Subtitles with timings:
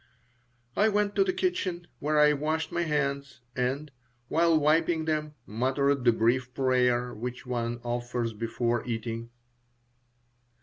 [0.75, 3.91] I went to the kitchen, where I washed my hands, and,
[4.29, 9.29] while wiping them, muttered the brief prayer which one offers before eating.